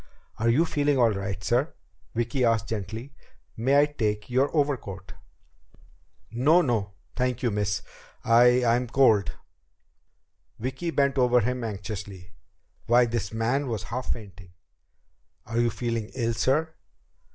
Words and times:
"Are 0.39 0.49
you 0.49 0.65
feeling 0.65 0.97
all 0.97 1.11
right, 1.11 1.43
sir?" 1.43 1.75
Vicki 2.15 2.43
asked 2.43 2.69
gently. 2.69 3.13
"May 3.55 3.81
I 3.81 3.85
take 3.85 4.31
your 4.31 4.49
overcoat?" 4.51 5.13
"No 6.31 6.63
no, 6.63 6.93
thank 7.15 7.43
you, 7.43 7.51
miss. 7.51 7.83
I 8.23 8.65
I'm 8.65 8.87
cold." 8.87 9.33
Vicki 10.57 10.89
bent 10.89 11.19
over 11.19 11.41
him 11.41 11.63
anxiously. 11.63 12.31
Why, 12.87 13.05
this 13.05 13.31
man 13.31 13.67
was 13.67 13.83
half 13.93 14.11
fainting! 14.13 14.49
"Are 15.45 15.59
you 15.59 15.69
feeling 15.69 16.09
ill, 16.15 16.33
sir?" 16.33 16.73